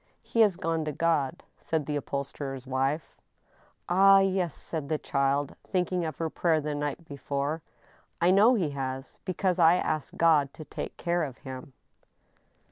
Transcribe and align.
"He 0.33 0.39
has 0.41 0.55
gone 0.55 0.83
to 0.85 0.91
God," 0.91 1.43
said 1.59 1.85
the 1.85 1.95
upholsterer's 1.95 2.65
wife." 2.65 3.15
Ah, 3.87 4.19
yes!" 4.19 4.55
said 4.67 4.89
the 4.89 4.97
child, 4.97 5.55
thinking 5.67 6.05
of 6.05 6.17
her 6.17 6.27
prayer 6.27 6.59
the 6.59 6.73
night 6.73 7.05
be 7.05 7.17
fore," 7.17 7.61
I 8.19 8.31
know 8.31 8.55
he 8.55 8.71
has, 8.71 9.19
because 9.25 9.59
I 9.59 9.75
asked 9.75 10.17
God 10.17 10.55
to 10.55 10.65
take 10.65 10.97
care 10.97 11.21
of 11.21 11.37
him." 11.37 11.73